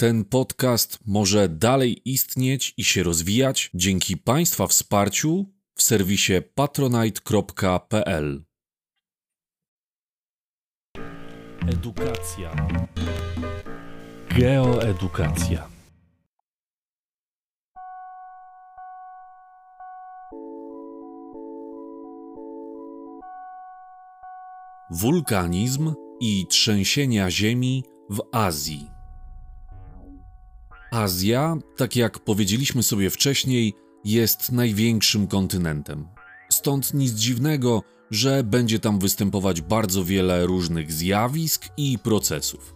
[0.00, 8.44] Ten podcast może dalej istnieć i się rozwijać dzięki Państwa wsparciu w serwisie patronite.pl.
[11.68, 12.68] Edukacja.
[14.38, 15.68] Geoedukacja.
[24.90, 28.97] Wulkanizm i trzęsienia ziemi w Azji.
[30.90, 36.08] Azja, tak jak powiedzieliśmy sobie wcześniej, jest największym kontynentem.
[36.50, 42.74] Stąd nic dziwnego, że będzie tam występować bardzo wiele różnych zjawisk i procesów.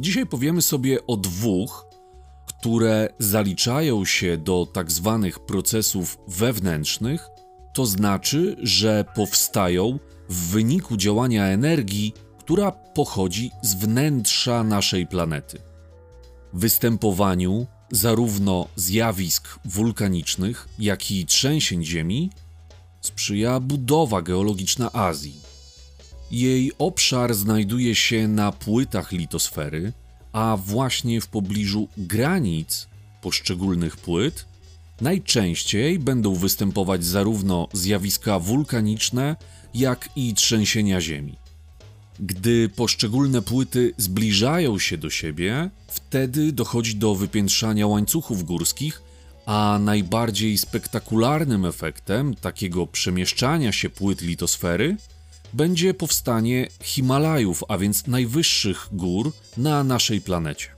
[0.00, 1.86] Dzisiaj powiemy sobie o dwóch,
[2.58, 7.28] które zaliczają się do tak zwanych procesów wewnętrznych,
[7.74, 9.98] to znaczy, że powstają
[10.28, 15.71] w wyniku działania energii, która pochodzi z wnętrza naszej planety
[16.52, 22.30] występowaniu zarówno zjawisk wulkanicznych, jak i trzęsień ziemi
[23.00, 25.40] sprzyja budowa geologiczna Azji.
[26.30, 29.92] Jej obszar znajduje się na płytach litosfery,
[30.32, 32.88] a właśnie w pobliżu granic
[33.22, 34.46] poszczególnych płyt
[35.00, 39.36] najczęściej będą występować zarówno zjawiska wulkaniczne,
[39.74, 41.41] jak i trzęsienia ziemi.
[42.24, 49.02] Gdy poszczególne płyty zbliżają się do siebie, wtedy dochodzi do wypiętrzania łańcuchów górskich,
[49.46, 54.96] a najbardziej spektakularnym efektem takiego przemieszczania się płyt litosfery
[55.52, 60.68] będzie powstanie Himalajów, a więc najwyższych gór na naszej planecie.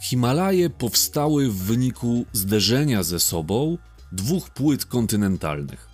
[0.00, 3.78] Himalaje powstały w wyniku zderzenia ze sobą
[4.12, 5.89] dwóch płyt kontynentalnych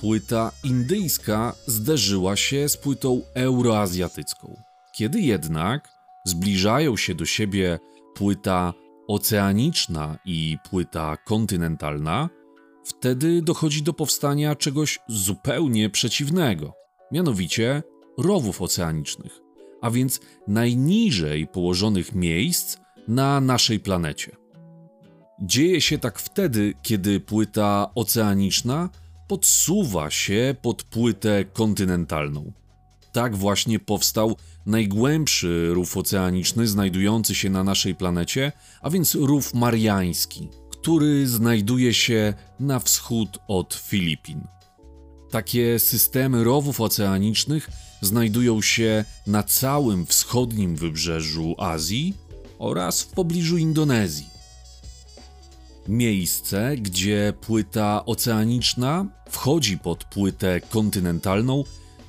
[0.00, 4.56] płyta indyjska zderzyła się z płytą euroazjatycką.
[4.92, 5.88] Kiedy jednak
[6.24, 7.78] zbliżają się do siebie
[8.14, 8.74] płyta
[9.08, 12.28] oceaniczna i płyta kontynentalna,
[12.84, 16.72] wtedy dochodzi do powstania czegoś zupełnie przeciwnego,
[17.12, 17.82] mianowicie
[18.18, 19.40] rowów oceanicznych,
[19.80, 22.76] a więc najniżej położonych miejsc
[23.08, 24.36] na naszej planecie.
[25.42, 28.88] Dzieje się tak wtedy, kiedy płyta oceaniczna
[29.28, 32.52] podsuwa się pod płytę kontynentalną.
[33.12, 38.52] Tak właśnie powstał najgłębszy rów oceaniczny znajdujący się na naszej planecie,
[38.82, 44.40] a więc rów mariański, który znajduje się na wschód od Filipin.
[45.30, 52.14] Takie systemy rowów oceanicznych znajdują się na całym wschodnim wybrzeżu Azji
[52.58, 54.37] oraz w pobliżu Indonezji.
[55.88, 61.64] Miejsce, gdzie płyta oceaniczna wchodzi pod płytę kontynentalną,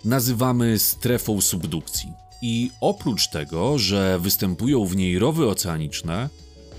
[0.05, 2.13] nazywamy strefą subdukcji.
[2.41, 6.29] I oprócz tego, że występują w niej rowy oceaniczne,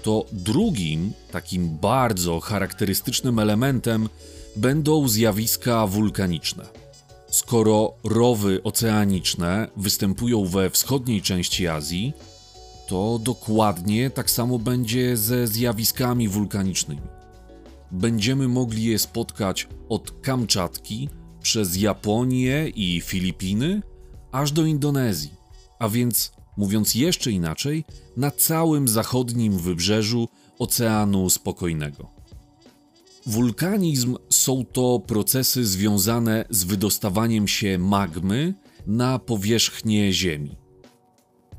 [0.02, 4.08] to drugim, takim bardzo charakterystycznym elementem
[4.56, 6.64] będą zjawiska wulkaniczne.
[7.30, 12.12] Skoro rowy oceaniczne występują we wschodniej części Azji,
[12.90, 17.02] to dokładnie tak samo będzie ze zjawiskami wulkanicznymi.
[17.90, 21.08] Będziemy mogli je spotkać od Kamczatki
[21.42, 23.82] przez Japonię i Filipiny
[24.32, 25.30] aż do Indonezji,
[25.78, 27.84] a więc mówiąc jeszcze inaczej,
[28.16, 30.28] na całym zachodnim wybrzeżu
[30.58, 32.10] Oceanu Spokojnego.
[33.26, 38.54] Wulkanizm są to procesy związane z wydostawaniem się magmy
[38.86, 40.69] na powierzchnię Ziemi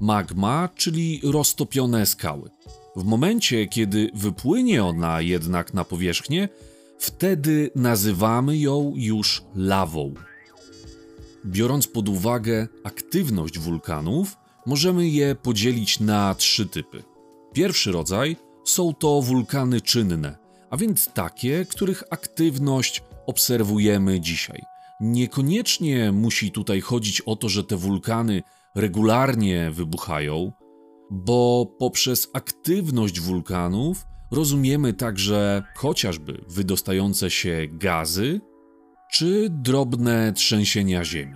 [0.01, 2.49] magma, czyli roztopione skały.
[2.95, 6.49] W momencie, kiedy wypłynie ona jednak na powierzchnię,
[6.99, 10.13] wtedy nazywamy ją już lawą.
[11.45, 17.03] Biorąc pod uwagę aktywność wulkanów, możemy je podzielić na trzy typy.
[17.53, 20.37] Pierwszy rodzaj są to wulkany czynne,
[20.69, 24.61] a więc takie, których aktywność obserwujemy dzisiaj.
[24.99, 28.43] Niekoniecznie musi tutaj chodzić o to, że te wulkany
[28.75, 30.51] regularnie wybuchają,
[31.11, 38.41] bo poprzez aktywność wulkanów rozumiemy także chociażby wydostające się gazy
[39.11, 41.35] czy drobne trzęsienia ziemi.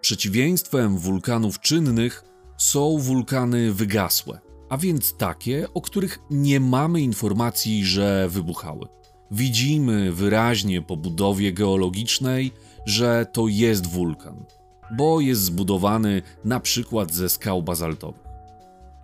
[0.00, 2.24] Przeciwieństwem wulkanów czynnych
[2.56, 8.86] są wulkany wygasłe, a więc takie, o których nie mamy informacji, że wybuchały.
[9.30, 12.52] Widzimy wyraźnie po budowie geologicznej,
[12.86, 14.44] że to jest wulkan
[14.90, 18.22] bo jest zbudowany na przykład ze skał bazaltowych.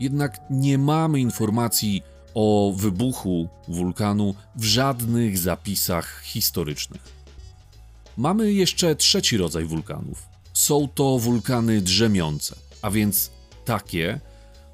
[0.00, 2.02] Jednak nie mamy informacji
[2.34, 7.02] o wybuchu wulkanu w żadnych zapisach historycznych.
[8.16, 10.22] Mamy jeszcze trzeci rodzaj wulkanów.
[10.52, 13.30] Są to wulkany drzemiące, a więc
[13.64, 14.20] takie,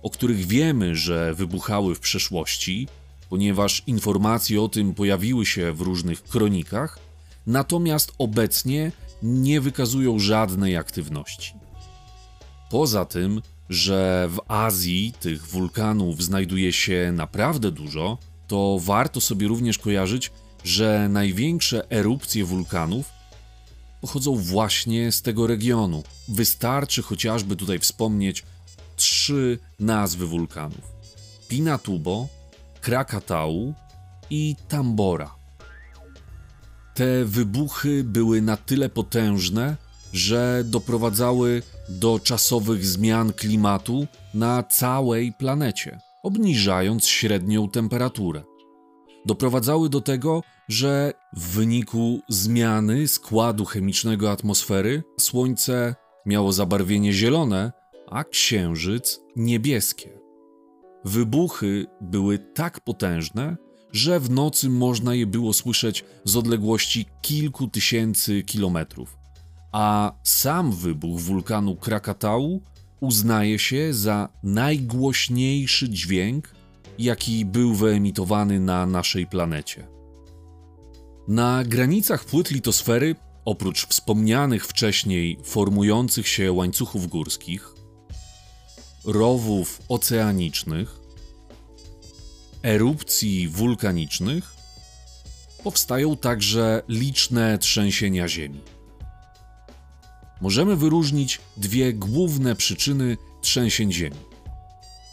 [0.02, 2.88] o których wiemy, że wybuchały w przeszłości,
[3.28, 6.98] ponieważ informacje o tym pojawiły się w różnych kronikach,
[7.46, 11.54] natomiast obecnie nie wykazują żadnej aktywności.
[12.70, 19.78] Poza tym, że w Azji tych wulkanów znajduje się naprawdę dużo, to warto sobie również
[19.78, 20.30] kojarzyć,
[20.64, 23.12] że największe erupcje wulkanów
[24.00, 26.02] pochodzą właśnie z tego regionu.
[26.28, 28.42] Wystarczy chociażby tutaj wspomnieć
[28.96, 30.92] trzy nazwy wulkanów:
[31.48, 32.28] Pinatubo,
[32.80, 33.74] Krakatau
[34.30, 35.39] i Tambora.
[37.00, 39.76] Te wybuchy były na tyle potężne,
[40.12, 48.42] że doprowadzały do czasowych zmian klimatu na całej planecie, obniżając średnią temperaturę.
[49.26, 55.94] Doprowadzały do tego, że w wyniku zmiany składu chemicznego atmosfery Słońce
[56.26, 57.72] miało zabarwienie zielone,
[58.10, 60.20] a Księżyc niebieskie.
[61.04, 63.56] Wybuchy były tak potężne,
[63.92, 69.16] że w nocy można je było słyszeć z odległości kilku tysięcy kilometrów,
[69.72, 72.60] a sam wybuch wulkanu Krakatau
[73.00, 76.54] uznaje się za najgłośniejszy dźwięk,
[76.98, 79.86] jaki był wyemitowany na naszej planecie.
[81.28, 87.74] Na granicach płyt litosfery, oprócz wspomnianych wcześniej formujących się łańcuchów górskich,
[89.04, 90.99] rowów oceanicznych,
[92.62, 94.54] erupcji wulkanicznych,
[95.64, 98.60] powstają także liczne trzęsienia Ziemi.
[100.40, 104.16] Możemy wyróżnić dwie główne przyczyny trzęsień Ziemi.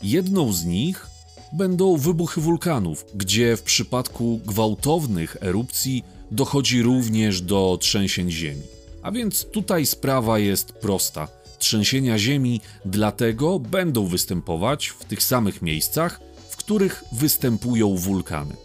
[0.04, 1.08] Jedną z nich
[1.54, 8.62] będą wybuchy wulkanów, gdzie w przypadku gwałtownych erupcji dochodzi również do trzęsień ziemi.
[9.04, 11.28] A więc tutaj sprawa jest prosta.
[11.60, 16.20] Trzęsienia ziemi dlatego będą występować w tych samych miejscach,
[16.68, 18.56] których występują wulkany.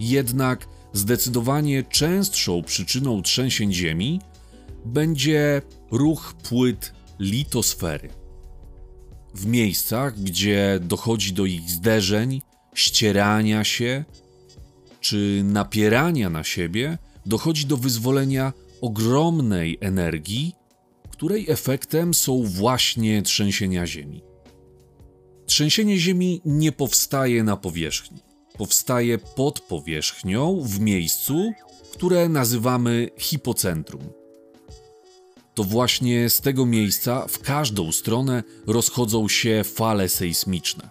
[0.00, 4.20] Jednak zdecydowanie częstszą przyczyną trzęsień ziemi
[4.84, 8.08] będzie ruch płyt litosfery
[9.34, 12.42] w miejscach, gdzie dochodzi do ich zderzeń,
[12.74, 14.04] ścierania się
[15.00, 20.54] czy napierania na siebie, dochodzi do wyzwolenia ogromnej energii,
[21.10, 24.27] której efektem są właśnie trzęsienia Ziemi.
[25.48, 28.18] Trzęsienie Ziemi nie powstaje na powierzchni.
[28.58, 31.52] Powstaje pod powierzchnią, w miejscu,
[31.92, 34.18] które nazywamy hipocentrum
[35.58, 40.88] to właśnie z tego miejsca w każdą stronę rozchodzą się fale sejsmiczne.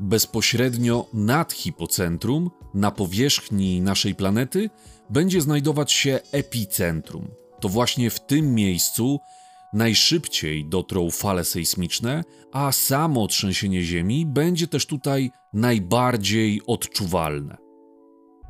[0.00, 4.70] Bezpośrednio nad hipocentrum, na powierzchni naszej planety,
[5.10, 7.28] będzie znajdować się epicentrum.
[7.60, 9.20] To właśnie w tym miejscu
[9.72, 17.56] najszybciej dotrą fale sejsmiczne, a samo trzęsienie Ziemi będzie też tutaj najbardziej odczuwalne.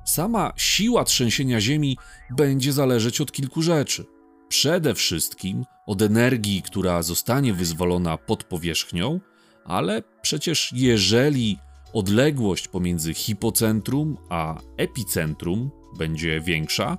[0.05, 1.97] Sama siła trzęsienia Ziemi
[2.31, 4.05] będzie zależeć od kilku rzeczy
[4.49, 9.21] przede wszystkim od energii, która zostanie wyzwolona pod powierzchnią,
[9.65, 11.59] ale przecież jeżeli
[11.93, 16.99] odległość pomiędzy hipocentrum a epicentrum będzie większa,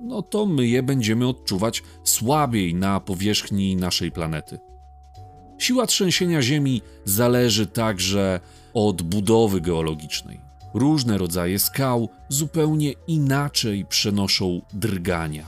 [0.00, 4.58] no to my je będziemy odczuwać słabiej na powierzchni naszej planety.
[5.58, 8.40] Siła trzęsienia Ziemi zależy także
[8.74, 10.40] od budowy geologicznej.
[10.74, 15.46] Różne rodzaje skał zupełnie inaczej przenoszą drgania.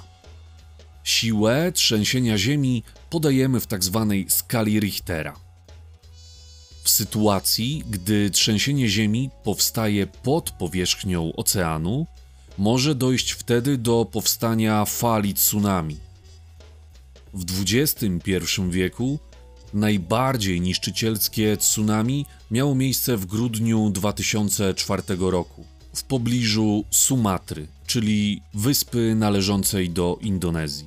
[1.04, 4.06] Siłę trzęsienia Ziemi podajemy w tzw.
[4.10, 5.36] Tak skali Richtera.
[6.82, 12.06] W sytuacji, gdy trzęsienie Ziemi powstaje pod powierzchnią oceanu,
[12.58, 15.96] może dojść wtedy do powstania fali tsunami.
[17.34, 19.18] W XXI wieku
[19.74, 29.90] najbardziej niszczycielskie tsunami miało miejsce w grudniu 2004 roku w pobliżu Sumatry, czyli wyspy należącej
[29.90, 30.86] do Indonezji.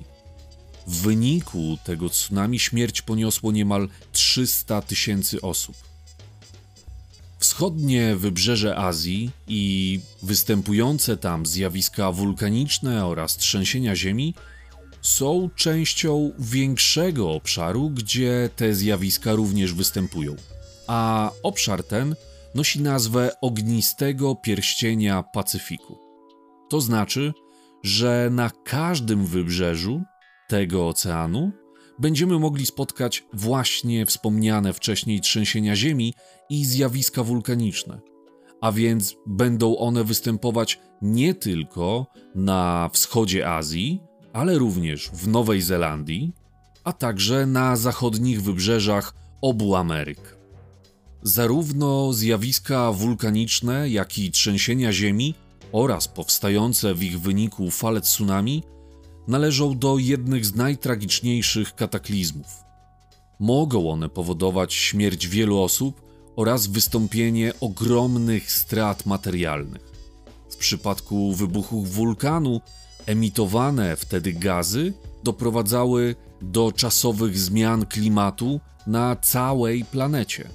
[0.88, 5.76] W wyniku tego tsunami śmierć poniosło niemal 300 tysięcy osób.
[7.56, 14.36] Wschodnie wybrzeże Azji i występujące tam zjawiska wulkaniczne oraz trzęsienia ziemi
[15.02, 20.36] są częścią większego obszaru, gdzie te zjawiska również występują.
[20.88, 22.16] A obszar ten
[22.56, 25.98] nosi nazwę ognistego pierścienia Pacyfiku.
[26.70, 27.34] To znaczy,
[27.84, 30.04] że na każdym wybrzeżu
[30.48, 31.52] tego oceanu
[32.00, 36.14] będziemy mogli spotkać właśnie wspomniane wcześniej trzęsienia ziemi
[36.50, 38.00] i zjawiska wulkaniczne.
[38.62, 44.02] A więc będą one występować nie tylko na wschodzie Azji,
[44.34, 46.32] ale również w Nowej Zelandii,
[46.84, 50.38] a także na zachodnich wybrzeżach obu Ameryk.
[51.24, 55.34] Zarówno zjawiska wulkaniczne, jak i trzęsienia ziemi
[55.72, 58.64] oraz powstające w ich wyniku fale tsunami
[59.28, 62.64] należą do jednych z najtragiczniejszych kataklizmów.
[63.40, 66.02] Mogą one powodować śmierć wielu osób
[66.36, 69.92] oraz wystąpienie ogromnych strat materialnych.
[70.50, 72.62] W przypadku wybuchów wulkanu
[73.06, 80.50] emitowane wtedy gazy doprowadzały do czasowych zmian klimatu na całej planecie.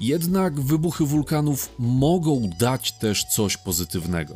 [0.00, 4.34] Jednak wybuchy wulkanów mogą dać też coś pozytywnego.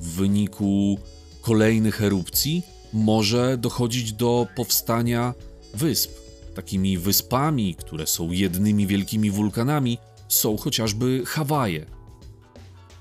[0.00, 0.98] W wyniku
[1.40, 5.34] kolejnych erupcji może dochodzić do powstania
[5.74, 6.10] wysp.
[6.54, 11.86] Takimi wyspami, które są jednymi wielkimi wulkanami, są chociażby Hawaje.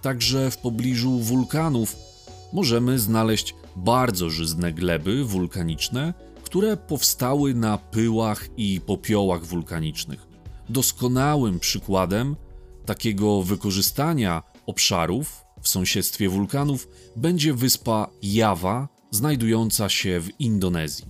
[0.01, 1.96] Także w pobliżu wulkanów
[2.53, 10.27] możemy znaleźć bardzo żyzne gleby wulkaniczne, które powstały na pyłach i popiołach wulkanicznych.
[10.69, 12.36] Doskonałym przykładem
[12.86, 21.06] takiego wykorzystania obszarów w sąsiedztwie wulkanów będzie wyspa Jawa, znajdująca się w Indonezji.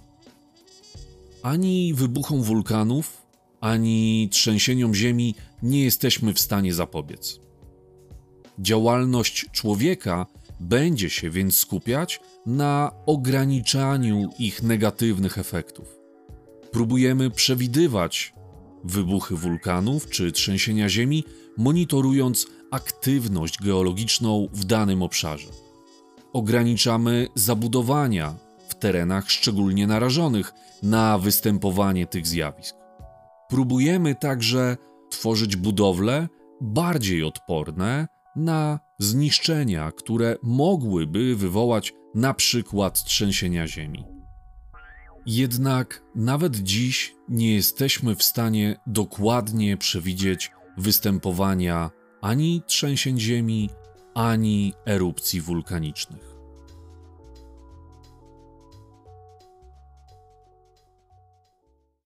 [1.43, 3.21] Ani wybuchom wulkanów,
[3.61, 7.39] ani trzęsieniom ziemi nie jesteśmy w stanie zapobiec.
[8.59, 10.25] Działalność człowieka
[10.59, 15.99] będzie się więc skupiać na ograniczaniu ich negatywnych efektów.
[16.71, 18.33] Próbujemy przewidywać
[18.83, 21.23] wybuchy wulkanów czy trzęsienia ziemi,
[21.57, 25.47] monitorując aktywność geologiczną w danym obszarze.
[26.33, 28.35] Ograniczamy zabudowania
[28.67, 32.75] w terenach szczególnie narażonych na występowanie tych zjawisk.
[33.49, 34.77] Próbujemy także
[35.09, 36.27] tworzyć budowle
[36.61, 44.05] bardziej odporne na zniszczenia, które mogłyby wywołać na przykład trzęsienia ziemi.
[45.25, 51.89] Jednak nawet dziś nie jesteśmy w stanie dokładnie przewidzieć występowania
[52.21, 53.69] ani trzęsień ziemi,
[54.13, 56.28] ani erupcji wulkanicznych.